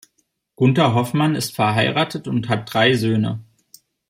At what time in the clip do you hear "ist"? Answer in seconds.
1.35-1.53